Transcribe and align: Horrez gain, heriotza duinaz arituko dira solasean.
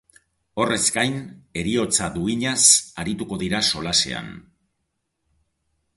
Horrez 0.61 0.85
gain, 0.95 1.19
heriotza 1.61 2.09
duinaz 2.17 2.63
arituko 3.05 3.41
dira 3.45 3.61
solasean. 3.69 4.33